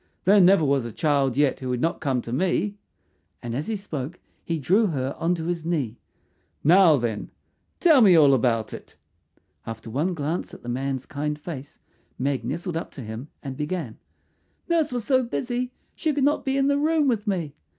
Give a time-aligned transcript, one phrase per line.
[0.25, 2.79] "There never was a child yet who would not come to me,"
[3.43, 5.99] and as he spoke he drew her on to his knee.
[6.63, 7.29] "Now, then,
[7.79, 8.95] tell me all about it."
[9.63, 11.77] After one glance at the man's kind face
[12.17, 13.99] Meg nestled up to him and began,
[14.67, 17.53] "Nurse was so busy she could not be in the room with me.